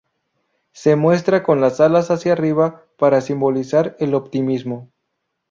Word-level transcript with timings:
Se 0.71 0.95
muestra 0.95 1.43
con 1.43 1.61
las 1.61 1.79
alas 1.79 2.09
hacia 2.09 2.31
arriba 2.33 2.87
para 2.97 3.21
simbolizar 3.21 3.95
el 3.99 4.15
optimismo. 4.15 4.89